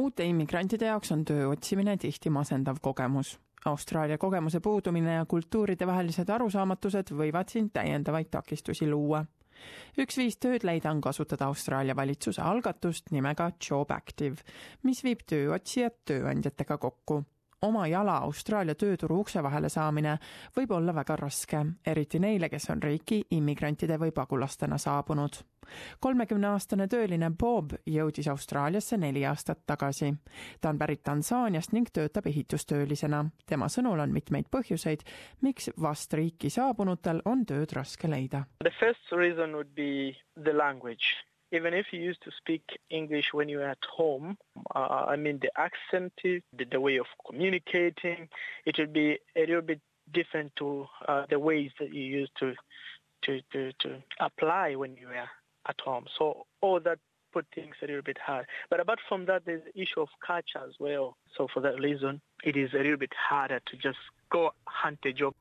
uute 0.00 0.24
immigrantide 0.24 0.88
jaoks 0.88 1.12
on 1.12 1.24
töö 1.28 1.48
otsimine 1.52 1.96
tihti 2.00 2.30
masendav 2.30 2.80
kogemus. 2.82 3.38
Austraalia 3.64 4.18
kogemuse 4.18 4.60
puudumine 4.60 5.14
ja 5.14 5.26
kultuuridevahelised 5.28 6.28
arusaamatused 6.32 7.12
võivad 7.12 7.52
siin 7.52 7.68
täiendavaid 7.70 8.30
takistusi 8.32 8.88
luua. 8.90 9.24
üks 10.00 10.16
viis 10.16 10.38
tööd 10.40 10.64
leida 10.64 10.90
on 10.90 11.00
kasutada 11.04 11.44
Austraalia 11.52 11.96
valitsuse 11.96 12.42
algatust 12.42 13.10
nimega 13.10 13.50
Job 13.70 13.90
Active, 13.90 14.40
mis 14.82 15.04
viib 15.04 15.26
tööotsijad 15.28 15.98
tööandjatega 16.08 16.78
kokku 16.78 17.24
oma 17.62 17.86
jala 17.86 18.16
Austraalia 18.16 18.74
tööturu 18.74 19.20
ukse 19.20 19.42
vahele 19.42 19.68
saamine 19.68 20.16
võib 20.56 20.72
olla 20.72 20.94
väga 20.96 21.16
raske, 21.20 21.60
eriti 21.86 22.18
neile, 22.18 22.48
kes 22.48 22.70
on 22.72 22.82
riiki 22.82 23.20
immigrantide 23.36 23.98
või 24.00 24.12
pagulastena 24.16 24.78
saabunud. 24.78 25.42
kolmekümneaastane 26.00 26.88
tööline 26.88 27.30
Bob 27.30 27.72
jõudis 27.86 28.28
Austraaliasse 28.28 28.96
neli 28.96 29.26
aastat 29.26 29.66
tagasi. 29.66 30.14
ta 30.60 30.68
on 30.68 30.78
pärit 30.78 31.02
Tansaaniast 31.02 31.72
ning 31.72 31.88
töötab 31.92 32.26
ehitustöölisena. 32.26 33.24
tema 33.46 33.68
sõnul 33.68 34.00
on 34.00 34.12
mitmeid 34.12 34.46
põhjuseid, 34.50 35.00
miks 35.40 35.70
vast 35.80 36.12
riiki 36.12 36.50
saabunutel 36.50 37.22
on 37.24 37.46
tööd 37.46 37.72
raske 37.72 38.08
leida. 38.08 38.44
The 38.64 38.72
first 38.80 39.12
reason 39.12 39.52
would 39.52 39.74
be 39.74 40.16
the 40.42 40.52
language 40.52 41.29
even 41.52 41.74
if 41.74 41.86
you 41.92 42.00
used 42.00 42.22
to 42.22 42.30
speak 42.36 42.62
English 42.90 43.26
when 43.32 43.48
you 43.48 43.58
were 43.58 43.68
at 43.68 43.84
home, 43.96 44.36
uh, 44.74 45.04
I 45.08 45.16
mean, 45.16 45.40
the 45.40 45.50
accent, 45.56 46.12
the, 46.22 46.42
the, 46.70 46.80
way 46.80 46.96
of 46.98 47.06
communicating, 47.26 48.28
it 48.64 48.76
would 48.78 48.92
be 48.92 49.18
a 49.36 49.40
little 49.40 49.62
bit 49.62 49.80
different 50.12 50.52
to 50.56 50.86
uh, 51.08 51.24
the 51.28 51.38
ways 51.38 51.70
that 51.80 51.92
you 51.92 52.02
used 52.02 52.32
to, 52.40 52.54
to, 53.22 53.40
to, 53.52 53.72
to 53.80 54.02
apply 54.20 54.74
when 54.74 54.96
you 54.96 55.08
were 55.08 55.28
at 55.68 55.80
home. 55.84 56.04
So 56.18 56.46
all 56.60 56.80
that 56.80 56.98
put 57.32 57.46
things 57.54 57.74
a 57.82 57.86
little 57.86 58.02
bit 58.02 58.18
hard. 58.24 58.46
But 58.68 58.80
apart 58.80 58.98
from 59.08 59.26
that, 59.26 59.42
there's 59.44 59.62
the 59.64 59.80
issue 59.80 60.00
of 60.00 60.08
culture 60.24 60.64
as 60.66 60.74
well. 60.78 61.16
So 61.36 61.48
for 61.52 61.60
that 61.60 61.78
reason, 61.78 62.20
it 62.44 62.56
is 62.56 62.70
a 62.74 62.78
little 62.78 62.96
bit 62.96 63.12
harder 63.28 63.60
to 63.66 63.76
just 63.76 63.98
go 64.30 64.50
hunt 64.66 64.98
a 65.04 65.12
job. 65.12 65.34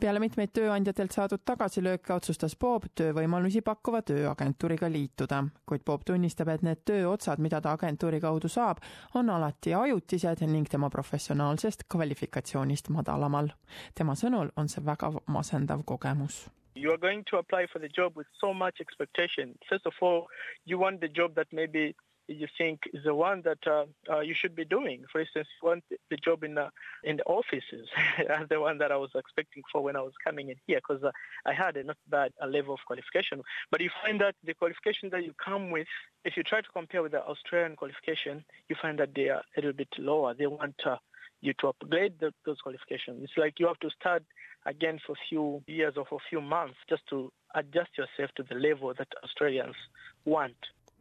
Peale 0.00 0.20
mitmeid 0.22 0.52
tööandjatelt 0.56 1.12
saadud 1.12 1.42
tagasilööke 1.44 2.14
otsustas 2.14 2.56
Bob 2.56 2.84
töövõimalusi 2.94 3.62
pakkuva 3.66 4.02
tööagentuuriga 4.02 4.90
liituda, 4.92 5.42
kuid 5.66 5.84
Bob 5.84 6.04
tunnistab, 6.06 6.48
et 6.48 6.62
need 6.62 6.82
tööotsad, 6.88 7.42
mida 7.42 7.60
ta 7.60 7.72
agentuuri 7.76 8.20
kaudu 8.20 8.48
saab, 8.48 8.82
on 9.14 9.30
alati 9.30 9.74
ajutised 9.74 10.44
ning 10.46 10.68
tema 10.68 10.90
professionaalsest 10.90 11.86
kvalifikatsioonist 11.88 12.88
madalamal. 12.88 13.50
tema 13.94 14.14
sõnul 14.14 14.50
on 14.56 14.68
see 14.68 14.84
väga 14.84 15.12
masendav 15.26 15.84
kogemus 15.84 16.46
You 16.76 16.90
are 16.92 16.98
going 16.98 17.24
to 17.30 17.38
apply 17.38 17.66
for 17.72 17.78
the 17.78 17.88
job 17.88 18.16
with 18.16 18.26
so 18.38 18.52
much 18.52 18.80
expectation. 18.80 19.54
First 19.68 19.86
of 19.86 19.94
all, 20.02 20.26
you 20.66 20.78
want 20.78 21.00
the 21.00 21.08
job 21.08 21.34
that 21.34 21.48
maybe 21.50 21.96
you 22.28 22.46
think 22.58 22.80
is 22.92 23.04
the 23.04 23.14
one 23.14 23.42
that 23.42 23.58
uh, 23.66 23.84
uh, 24.10 24.20
you 24.20 24.34
should 24.34 24.54
be 24.54 24.64
doing. 24.64 25.04
For 25.10 25.20
instance, 25.20 25.48
you 25.62 25.68
want 25.68 25.84
the 26.10 26.16
job 26.16 26.44
in 26.44 26.54
the 26.54 26.70
in 27.04 27.16
the 27.18 27.24
offices, 27.24 27.88
the 28.50 28.60
one 28.60 28.78
that 28.78 28.92
I 28.92 28.96
was 28.96 29.10
expecting 29.14 29.62
for 29.70 29.82
when 29.82 29.96
I 29.96 30.02
was 30.02 30.12
coming 30.24 30.48
in 30.50 30.56
here, 30.66 30.80
because 30.86 31.02
uh, 31.02 31.12
I 31.44 31.52
had 31.52 31.76
a 31.76 31.84
not 31.84 31.96
bad 32.08 32.32
a 32.40 32.46
level 32.46 32.74
of 32.74 32.80
qualification. 32.86 33.42
But 33.70 33.80
you 33.80 33.90
find 34.02 34.20
that 34.20 34.34
the 34.44 34.54
qualification 34.54 35.10
that 35.10 35.24
you 35.24 35.32
come 35.42 35.70
with, 35.70 35.88
if 36.24 36.36
you 36.36 36.42
try 36.42 36.60
to 36.60 36.68
compare 36.72 37.02
with 37.02 37.12
the 37.12 37.22
Australian 37.22 37.76
qualification, 37.76 38.44
you 38.68 38.76
find 38.80 38.98
that 38.98 39.14
they 39.14 39.28
are 39.28 39.42
a 39.56 39.60
little 39.60 39.72
bit 39.72 39.88
lower. 39.98 40.34
They 40.34 40.46
want 40.46 40.74
uh, 40.84 40.96
you 41.40 41.52
to 41.60 41.68
upgrade 41.68 42.14
the, 42.20 42.32
those 42.44 42.60
qualifications. 42.60 43.22
It's 43.22 43.36
like 43.36 43.60
you 43.60 43.66
have 43.66 43.78
to 43.80 43.90
start 43.90 44.22
again 44.64 44.98
for 45.06 45.12
a 45.12 45.28
few 45.28 45.62
years 45.66 45.94
or 45.96 46.04
for 46.06 46.16
a 46.16 46.28
few 46.28 46.40
months 46.40 46.76
just 46.88 47.02
to 47.10 47.30
adjust 47.54 47.90
yourself 47.96 48.30
to 48.36 48.42
the 48.42 48.54
level 48.54 48.92
that 48.98 49.08
Australians 49.22 49.76
want. 50.24 50.56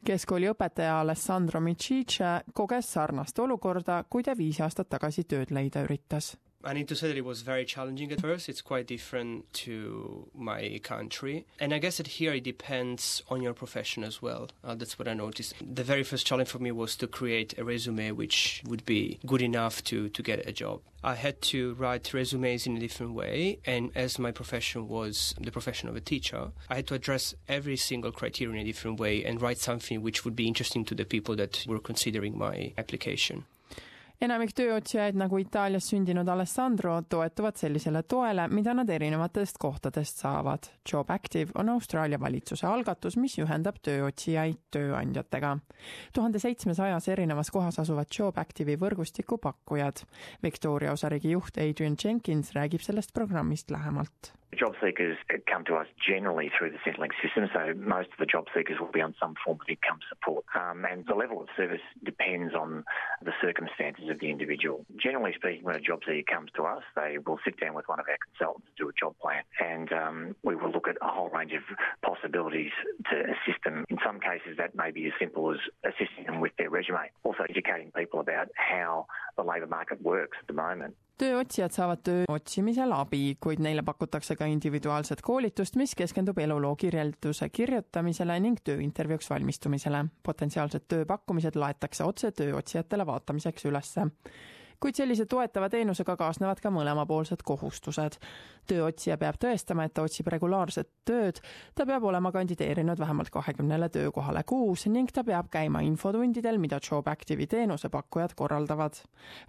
Keskkooli 0.06 0.50
õpetaja 0.52 1.00
Alessandro 1.02 1.60
Micice 1.62 2.40
koges 2.54 2.94
sarnast 2.94 3.40
olukorda, 3.40 4.04
kui 4.10 4.24
ta 4.24 4.38
viis 4.38 4.62
aastat 4.62 4.90
tagasi 4.90 5.26
tööd 5.26 5.52
leida 5.56 5.84
üritas 5.88 6.36
I 6.66 6.74
need 6.74 6.88
to 6.88 6.96
say 6.96 7.08
that 7.10 7.18
it 7.18 7.24
was 7.24 7.44
very 7.44 7.64
challenging 7.64 8.12
at 8.12 8.22
first. 8.22 8.50
It's 8.50 8.62
quite 8.62 8.88
different 8.88 9.54
to 9.66 10.28
my 10.34 10.80
country. 10.84 11.46
And 11.60 11.72
I 11.74 11.78
guess 11.78 11.98
that 11.98 12.08
here 12.08 12.34
it 12.34 12.44
depends 12.44 13.22
on 13.30 13.44
your 13.44 13.54
profession 13.54 14.04
as 14.04 14.20
well. 14.20 14.50
Uh, 14.64 14.74
that's 14.74 14.98
what 14.98 15.08
I 15.08 15.14
noticed. 15.14 15.54
The 15.62 15.84
very 15.84 16.04
first 16.04 16.26
challenge 16.26 16.50
for 16.50 16.58
me 16.58 16.72
was 16.72 16.96
to 16.98 17.08
create 17.08 17.56
a 17.60 17.64
resume 17.64 18.12
which 18.12 18.64
would 18.66 18.84
be 18.84 19.20
good 19.28 19.44
enough 19.44 19.84
to, 19.86 20.10
to 20.10 20.24
get 20.24 20.48
a 20.48 20.52
job. 20.52 20.82
I 21.04 21.14
had 21.14 21.40
to 21.54 21.76
write 21.76 22.16
resumes 22.16 22.66
in 22.66 22.76
a 22.76 22.80
different 22.80 23.14
way. 23.14 23.60
And 23.64 23.92
as 23.94 24.18
my 24.18 24.32
profession 24.32 24.88
was 24.88 25.36
the 25.40 25.52
profession 25.52 25.88
of 25.88 25.96
a 25.96 26.02
teacher, 26.02 26.52
I 26.68 26.78
had 26.78 26.88
to 26.88 26.96
address 26.96 27.36
every 27.48 27.78
single 27.78 28.12
criteria 28.12 28.56
in 28.56 28.62
a 28.62 28.64
different 28.64 29.00
way 29.00 29.24
and 29.24 29.40
write 29.40 29.60
something 29.60 30.02
which 30.02 30.26
would 30.26 30.36
be 30.36 30.48
interesting 30.48 30.84
to 30.86 30.96
the 30.96 31.06
people 31.06 31.36
that 31.36 31.64
were 31.68 31.80
considering 31.80 32.36
my 32.36 32.74
application. 32.76 33.46
Enamik 34.22 34.54
tööotsijaid 34.56 35.18
nagu 35.20 35.40
Itaalias 35.42 35.90
sündinud 35.92 36.28
Alessandro 36.32 36.98
toetuvad 37.10 37.58
sellisele 37.60 38.04
toele, 38.04 38.48
mida 38.48 38.74
nad 38.78 38.90
erinevatest 38.90 39.60
kohtadest 39.62 40.24
saavad. 40.24 40.70
Job 40.92 41.10
Active 41.12 41.52
on 41.56 41.70
Austraalia 41.70 42.20
valitsuse 42.20 42.68
algatus, 42.68 43.18
mis 43.18 43.38
ühendab 43.42 43.82
tööotsijaid 43.84 44.62
tööandjatega. 44.72 45.58
tuhande 46.14 46.40
seitsmesajas 46.40 47.08
erinevas 47.08 47.52
kohas 47.52 47.80
asuvad 47.80 48.08
Job 48.20 48.38
Active'i 48.38 48.80
võrgustiku 48.80 49.38
pakkujad. 49.38 50.06
Victoria 50.44 50.92
osariigi 50.92 51.32
juht 51.32 51.58
Adrian 51.58 51.96
Jenkins 52.04 52.54
räägib 52.56 52.82
sellest 52.82 53.14
programmist 53.14 53.72
lähemalt 53.72 54.34
Job 54.56 54.74
seekers 54.82 55.18
come 55.48 55.66
to 55.66 55.76
us 55.76 55.88
generally 56.00 56.52
through 56.58 56.72
the 56.72 56.78
Centrelink 56.78 57.12
system, 57.22 57.50
so 57.54 57.74
most 57.78 58.10
of 58.12 58.18
the 58.20 58.26
job 58.26 58.46
seekers 58.56 58.80
will 58.80 58.92
be 58.92 59.02
on 59.02 59.14
some 59.20 59.36
form 59.44 59.60
of 59.62 59.68
income 59.68 60.00
support. 60.10 60.46
Um, 60.56 60.86
and 60.90 61.06
the 61.06 61.16
level 61.16 61.42
of 61.42 61.48
service 61.58 61.82
depends 62.04 62.54
on 62.54 62.84
the 63.22 63.34
circumstances 63.42 64.10
of 64.10 64.20
the 64.20 64.30
individual. 64.30 64.86
Generally 64.96 65.34
speaking, 65.36 65.64
when 65.64 65.76
a 65.76 65.80
job 65.80 66.00
seeker 66.08 66.34
comes 66.34 66.52
to 66.56 66.64
us, 66.64 66.84
they 66.96 67.18
will 67.26 67.40
sit 67.44 67.60
down 67.60 67.74
with 67.74 67.88
one 67.88 68.00
of 68.00 68.06
our 68.10 68.18
consultants 68.18 68.68
to 68.78 68.84
do 68.84 68.90
a 68.90 68.94
job 68.94 69.16
plan, 69.22 69.44
and 69.60 69.92
um, 69.92 70.36
we 70.44 70.56
will 70.56 70.72
look 70.72 70.88
at 70.88 70.98
a 71.02 71.08
whole 71.08 71.30
range 71.30 71.54
of 71.54 71.64
possibilities 72.16 72.72
to 73.10 73.16
assist 73.34 73.60
them. 73.64 73.84
In 73.90 74.00
some 74.06 74.20
cases, 74.20 74.58
that 74.58 74.72
may 74.76 74.92
be 74.92 75.04
as 75.08 75.14
simple 75.20 75.54
as 75.54 75.60
assisting 75.92 76.26
them 76.26 76.40
with 76.42 76.54
their 76.58 76.70
resume, 76.70 77.10
also 77.24 77.44
educating 77.50 77.92
people 77.92 78.20
about 78.20 78.48
how 78.72 79.06
the 79.38 79.44
labour 79.44 79.68
market 79.68 80.00
works 80.02 80.38
at 80.42 80.48
the 80.48 80.54
moment. 80.66 80.96
tööotsijad 81.16 81.72
saavad 81.72 82.02
töö 82.04 82.24
otsimisel 82.28 82.92
abi, 82.92 83.38
kuid 83.40 83.62
neile 83.64 83.86
pakutakse 83.88 84.36
ka 84.36 84.50
individuaalset 84.52 85.22
koolitust, 85.24 85.78
mis 85.80 85.96
keskendub 85.96 86.42
eluloo 86.44 86.74
kirjelduse 86.76 87.48
kirjutamisele 87.50 88.36
ning 88.40 88.60
tööintervjuuks 88.70 89.30
valmistumisele. 89.32 90.06
potentsiaalsed 90.24 90.90
tööpakkumised 90.92 91.56
laetakse 91.56 92.04
otse 92.04 92.32
tööotsijatele 92.32 93.08
vaatamiseks 93.08 93.66
ülesse 93.72 94.10
kuid 94.80 94.98
sellise 94.98 95.26
toetava 95.26 95.70
teenusega 95.70 96.16
kaasnevad 96.20 96.62
ka 96.62 96.72
mõlemapoolsed 96.74 97.44
kohustused. 97.46 98.20
tööotsija 98.66 99.14
peab 99.22 99.36
tõestama, 99.38 99.84
et 99.86 99.94
ta 99.94 100.02
otsib 100.02 100.26
regulaarset 100.34 100.88
tööd, 101.06 101.38
ta 101.78 101.86
peab 101.86 102.04
olema 102.10 102.32
kandideerinud 102.34 102.98
vähemalt 102.98 103.30
kahekümnele 103.30 103.92
töökohale 103.94 104.42
kuus 104.44 104.88
ning 104.90 105.12
ta 105.14 105.24
peab 105.24 105.52
käima 105.54 105.84
infotundidel, 105.86 106.58
mida 106.58 106.80
Job 106.82 107.08
Active'i 107.08 107.46
teenusepakkujad 107.48 108.34
korraldavad. 108.36 108.98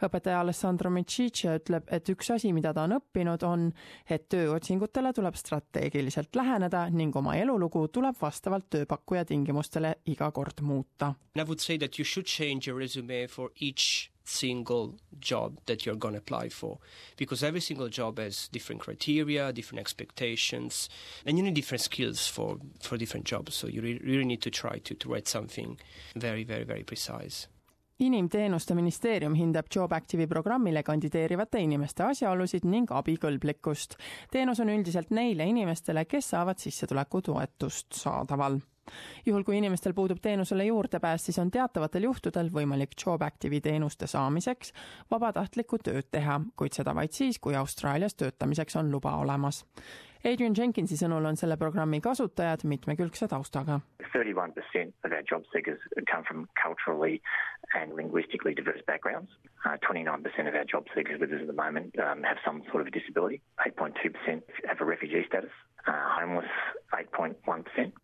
õpetaja 0.04 0.41
Alessandro 0.41 0.91
Micice 0.91 1.56
ütleb, 1.56 1.88
et 1.88 2.09
üks 2.12 2.31
asi, 2.34 2.53
mida 2.53 2.75
ta 2.75 2.84
on 2.84 2.98
õppinud, 2.98 3.47
on, 3.48 3.72
et 4.10 4.28
tööotsingutele 4.28 5.12
tuleb 5.12 5.34
strateegiliselt 5.34 6.36
läheneda 6.36 6.91
ning 6.91 7.16
oma 7.16 7.36
elulugu 7.36 7.88
tuleb 7.88 8.20
vastavalt 8.20 8.69
tööpakkuja 8.70 9.25
tingimustele 9.25 9.94
iga 10.12 10.31
kord 10.31 10.60
muuta. 10.60 11.15
I 11.36 11.42
would 11.44 11.60
say 11.60 11.78
that 11.78 11.98
you 11.98 12.04
should 12.04 12.26
change 12.26 12.69
your 12.69 12.78
resume 12.78 13.26
for 13.28 13.50
each 13.60 14.10
single 14.28 14.94
job 15.20 15.59
that 15.66 15.84
you're 15.84 15.97
going 15.97 16.14
to 16.14 16.19
apply 16.19 16.48
for. 16.48 16.78
Because 17.16 17.42
every 17.42 17.60
single 17.60 17.88
job 17.88 18.19
has 18.19 18.48
different 18.53 18.82
criteria 18.82 19.53
different 19.53 19.81
expectations 19.81 20.88
and 21.25 21.38
you 21.38 21.44
need 21.44 21.54
different 21.54 21.82
skills 21.82 22.28
for, 22.28 22.59
for 22.81 22.97
different 22.97 23.26
jobs. 23.26 23.54
So 23.54 23.66
you 23.66 23.81
re 23.82 24.00
really 24.04 24.25
need 24.25 24.42
to 24.42 24.50
try 24.50 24.78
to, 24.78 24.94
to 24.94 25.09
write 25.09 25.28
something 25.28 25.78
very 26.15 26.44
very 26.44 26.65
very 26.65 26.82
precise. 26.82 27.48
Inimteenuste 27.98 28.75
ministeerium 28.75 29.34
hindab 29.34 29.71
Job 29.74 29.92
Active'i 29.92 30.27
programmile 30.28 30.83
kandideerivate 30.84 31.62
inimeste 31.65 32.04
asjaolusid 32.04 32.66
ning 32.68 32.91
abikõlblikkust. 32.92 33.97
teenus 34.30 34.60
on 34.60 34.68
üldiselt 34.68 35.10
neile 35.10 35.47
inimestele, 35.48 36.04
kes 36.04 36.28
saavad 36.34 36.60
sissetulekutoetust 36.60 37.97
saadaval 37.97 38.60
juhul, 39.27 39.44
kui 39.44 39.59
inimestel 39.59 39.94
puudub 39.94 40.18
teenusele 40.22 40.65
juurdepääs, 40.65 41.27
siis 41.27 41.38
on 41.38 41.50
teatavatel 41.50 42.09
juhtudel 42.09 42.50
võimalik 42.53 42.97
Job 43.06 43.22
Active'i 43.22 43.60
teenuste 43.60 44.06
saamiseks 44.06 44.72
vabatahtlikku 45.10 45.78
tööd 45.78 46.10
teha, 46.10 46.41
kuid 46.56 46.72
seda 46.77 46.94
vaid 46.94 47.12
siis, 47.16 47.38
kui 47.38 47.54
Austraalias 47.54 48.15
töötamiseks 48.15 48.77
on 48.77 48.91
luba 48.91 49.16
olemas. 49.16 49.65
Adrian 50.27 50.56
Jenkinsi 50.56 50.97
sõnul 50.98 51.27
on 51.28 51.36
selle 51.38 51.54
programmi 51.60 52.00
kasutajad 52.03 52.65
mitmekülgse 52.66 53.28
taustaga. 53.30 53.77
Thirty-one 54.12 54.53
percent 54.56 54.94
of 55.04 55.12
our 55.12 55.22
job 55.22 55.44
seekers 55.53 55.78
come 56.10 56.24
from 56.27 56.48
culturally 56.59 57.21
and 57.78 57.94
linguistically 57.94 58.54
diverse 58.56 58.83
backgrounds. 58.86 59.30
Uh, 59.65 59.77
twenty-nine 59.86 60.24
percent 60.24 60.48
of 60.48 60.54
our 60.54 60.65
job 60.65 60.88
seekers 60.97 61.21
with 61.21 61.30
us 61.30 61.44
at 61.44 61.47
the 61.47 61.54
moment 61.54 61.94
um, 62.00 62.24
have 62.24 62.41
some 62.44 62.65
sort 62.72 62.83
of 62.83 62.91
disability. 62.92 63.41
Eight 63.66 63.77
point 63.77 63.94
two 64.03 64.10
percent 64.10 64.42
have 64.66 64.80
a 64.80 64.84
refugee 64.88 65.22
status. 65.28 65.53
Uh, 65.86 65.92
homeless, 66.18 66.50
eight 66.98 67.12
point 67.12 67.36
one 67.44 67.62
percent. 67.62 67.94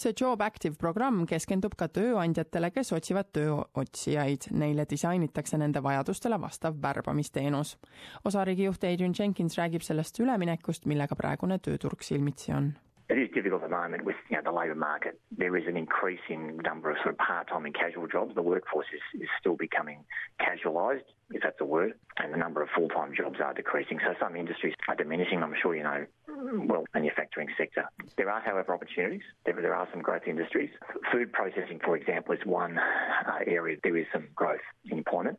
See 0.00 0.12
Job 0.16 0.40
Active 0.40 0.78
programm 0.80 1.24
keskendub 1.28 1.74
ka 1.78 1.88
tööandjatele, 1.92 2.70
kes 2.72 2.92
otsivad 2.96 3.30
tööotsijaid. 3.36 4.48
Neile 4.56 4.86
disainitakse 4.88 5.60
nende 5.60 5.82
vajadustele 5.84 6.40
vastav 6.40 6.78
värbamisteenus. 6.82 7.76
osariigi 8.24 8.68
juht 8.68 8.84
Adrian 8.84 9.14
Jenkins 9.18 9.58
räägib 9.58 9.82
sellest 9.82 10.20
üleminekust, 10.20 10.86
millega 10.86 11.16
praegune 11.16 11.58
tööturg 11.58 12.02
silmitsi 12.02 12.52
on 12.56 12.72
It 13.10 13.18
is 13.18 13.28
difficult 13.34 13.64
at 13.64 13.70
the 13.70 13.76
moment 13.76 14.04
with 14.04 14.14
you 14.28 14.36
know, 14.36 14.42
the 14.44 14.52
labour 14.52 14.76
market. 14.76 15.18
There 15.36 15.56
is 15.56 15.64
an 15.66 15.76
increasing 15.76 16.60
number 16.62 16.92
of 16.92 16.96
sort 17.02 17.14
of 17.14 17.18
part-time 17.18 17.66
and 17.66 17.74
casual 17.74 18.06
jobs. 18.06 18.36
The 18.36 18.42
workforce 18.42 18.86
is, 18.94 19.02
is 19.20 19.28
still 19.40 19.56
becoming 19.56 20.04
casualised, 20.38 21.10
if 21.32 21.42
that's 21.42 21.60
a 21.60 21.64
word, 21.64 21.94
and 22.18 22.32
the 22.32 22.36
number 22.36 22.62
of 22.62 22.68
full-time 22.72 23.12
jobs 23.16 23.40
are 23.42 23.52
decreasing. 23.52 23.98
So 23.98 24.14
some 24.20 24.36
industries 24.36 24.74
are 24.86 24.94
diminishing. 24.94 25.42
I'm 25.42 25.56
sure 25.60 25.74
you 25.74 25.82
know, 25.82 26.06
well, 26.52 26.84
manufacturing 26.94 27.48
sector. 27.56 27.84
There 28.16 28.30
are, 28.30 28.40
however, 28.40 28.74
opportunities. 28.74 29.22
There, 29.44 29.54
there 29.54 29.74
are 29.74 29.88
some 29.92 30.02
growth 30.02 30.26
industries. 30.26 30.70
Food 31.12 31.32
processing, 31.32 31.80
for 31.84 31.96
example, 31.96 32.34
is 32.34 32.40
one 32.44 32.78
uh, 32.78 33.32
area. 33.46 33.76
There 33.82 33.96
is 33.96 34.06
some 34.12 34.28
growth 34.34 34.60
in 34.90 34.98
employment. 34.98 35.38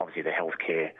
Obviously, 0.00 0.22
the 0.22 0.30
healthcare 0.30 0.90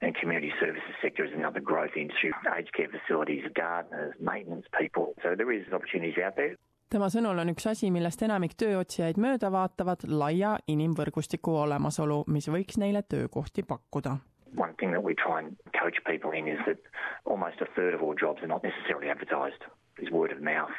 and 0.00 0.14
community 0.14 0.52
services 0.60 0.94
sector 1.00 1.24
is 1.24 1.32
another 1.34 1.60
growth 1.60 1.96
industry. 1.96 2.32
Aged 2.58 2.72
care 2.74 2.88
facilities, 2.88 3.44
gardeners, 3.54 4.14
maintenance 4.20 4.66
people. 4.78 5.14
So 5.22 5.34
there 5.36 5.50
is 5.52 5.64
opportunities 5.72 6.18
out 6.24 6.36
there. 6.36 6.56
tema 6.92 7.08
sõnul 7.08 7.38
on 7.40 7.48
üks 7.54 7.64
asi, 7.70 7.88
millest 7.88 8.20
enamik 8.20 8.52
tööotsijaid 8.60 9.16
mööda 9.16 9.48
vaatavad, 9.52 10.04
laia 10.04 10.58
inimvõrgustiku 10.68 11.54
olemasolu, 11.62 12.18
mis 12.28 12.50
võiks 12.52 12.76
neile 12.76 13.00
töökohti 13.08 13.64
pakkuda. 13.64 14.18
One 14.54 14.74
thing 14.74 14.92
that 14.92 15.02
we 15.02 15.14
try 15.14 15.40
and 15.40 15.56
coach 15.80 15.96
people 16.06 16.30
in 16.32 16.46
is 16.48 16.58
that 16.66 16.78
almost 17.24 17.60
a 17.60 17.66
third 17.74 17.94
of 17.94 18.02
all 18.02 18.14
jobs 18.14 18.42
are 18.42 18.46
not 18.46 18.62
necessarily 18.62 19.08
advertised. 19.08 19.62
Is 19.98 20.10
word 20.10 20.32
of 20.32 20.40
mouth. 20.40 20.70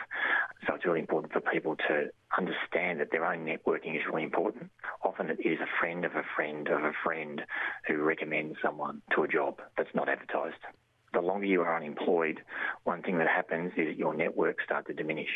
So 0.66 0.74
it's 0.74 0.86
really 0.86 1.00
important 1.00 1.32
for 1.34 1.40
people 1.40 1.76
to 1.88 2.10
understand 2.36 3.00
that 3.00 3.12
their 3.12 3.24
own 3.24 3.46
networking 3.46 3.96
is 3.96 4.02
really 4.08 4.24
important. 4.24 4.72
Often 5.04 5.30
it 5.30 5.40
is 5.40 5.60
a 5.62 5.68
friend 5.80 6.04
of 6.04 6.16
a 6.16 6.24
friend 6.36 6.68
of 6.68 6.84
a 6.84 6.94
friend 7.04 7.44
who 7.88 7.98
recommends 7.98 8.58
someone 8.60 9.04
to 9.16 9.22
a 9.22 9.28
job 9.28 9.62
that's 9.78 9.94
not 9.94 10.10
advertised. 10.10 10.58
The 11.14 11.22
longer 11.22 11.46
you 11.46 11.62
are 11.62 11.78
unemployed, 11.78 12.42
one 12.86 13.04
thing 13.04 13.20
that 13.20 13.28
happens 13.28 13.72
is 13.78 13.90
that 13.90 13.98
your 13.98 14.16
networks 14.16 14.64
start 14.66 14.88
to 14.88 14.94
diminish. 14.94 15.30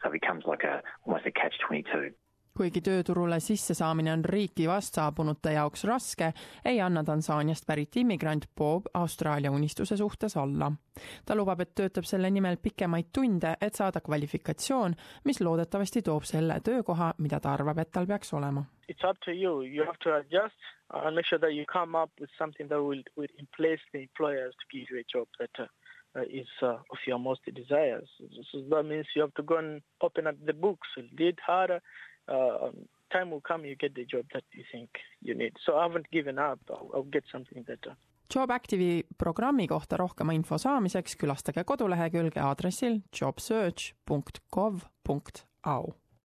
So 0.00 0.10
it 0.10 0.20
becomes 0.20 0.44
like 0.46 0.62
a 0.62 0.80
almost 1.04 1.26
a 1.26 1.32
catch 1.32 1.54
twenty 1.58 1.82
two. 1.92 2.12
Kuigi 2.58 2.80
tööturule 2.82 3.38
sissesaamine 3.40 4.10
on 4.12 4.24
riiki 4.26 4.66
vastsaabunute 4.68 5.52
jaoks 5.54 5.84
raske, 5.86 6.32
ei 6.66 6.80
anna 6.82 7.04
Tansaaniast 7.06 7.66
pärit 7.66 7.96
immigrant 8.02 8.48
Bob 8.58 8.88
Austraalia 8.94 9.52
unistuse 9.54 9.96
suhtes 9.96 10.36
alla. 10.36 10.72
ta 11.26 11.36
lubab, 11.36 11.60
et 11.60 11.74
töötab 11.78 12.04
selle 12.04 12.30
nimel 12.30 12.56
pikemaid 12.62 13.12
tunde, 13.14 13.54
et 13.60 13.74
saada 13.74 14.00
kvalifikatsioon, 14.00 14.96
mis 15.24 15.40
loodetavasti 15.40 16.02
toob 16.02 16.26
selle 16.26 16.60
töökoha, 16.60 17.12
mida 17.18 17.40
ta 17.40 17.52
arvab, 17.54 17.78
et 17.78 17.92
tal 17.92 18.06
peaks 18.06 18.34
olema. 18.34 18.64
It's 18.88 19.04
up 19.08 19.20
to 19.24 19.32
you. 19.32 19.62
You 19.62 19.84
have 19.84 19.98
to 20.02 20.16
adjust 20.16 20.58
and 20.90 21.14
make 21.14 21.26
sure 21.28 21.38
that 21.38 21.54
you 21.54 21.64
come 21.72 21.94
up 21.94 22.10
with 22.20 22.30
something 22.38 22.68
that 22.68 22.82
will, 22.82 23.02
will 23.16 23.28
place 23.56 23.82
the 23.92 24.02
employers 24.02 24.54
to 24.56 24.66
give 24.72 24.90
you 24.90 24.98
a 24.98 25.06
job 25.12 25.28
that 25.38 25.50
uh, 25.60 25.68
uh, 26.16 26.22
is 26.22 26.48
uh, 26.62 26.78
of 26.90 26.98
your 27.06 27.18
most 27.18 27.42
desires. 27.54 28.08
So 28.50 28.64
that 28.70 28.82
means 28.84 29.06
you 29.14 29.22
have 29.22 29.34
to 29.34 29.42
go 29.42 29.58
and 29.58 29.82
open 30.00 30.26
up 30.26 30.36
the 30.44 30.54
books, 30.54 30.88
read 31.18 31.38
harder. 31.46 31.80
Uh, 32.28 32.72
time 33.12 33.30
will 33.30 33.40
come, 33.40 33.68
you 33.68 33.76
get 33.76 33.94
the 33.94 34.04
job 34.04 34.24
that 34.32 34.44
you 34.54 34.64
think 34.72 34.90
you 35.22 35.34
need. 35.34 35.52
So 35.64 35.78
I 35.78 35.82
haven't 35.82 36.06
given 36.12 36.38
up. 36.38 36.58
I'll, 36.70 36.90
I'll 36.94 37.10
get 37.12 37.24
something 37.32 37.64
better. 37.64 37.96
Job 38.34 38.50
Active'i 38.50 39.02
programmi 39.18 39.66
kohta 39.66 39.96
rohkema 39.96 40.32
info 40.32 40.58
saamiseks 40.58 41.16
külastage 41.16 41.64
kodulehekülge 41.64 42.40
aadressil 42.40 43.00
jobsearch.gov.au 43.20 45.94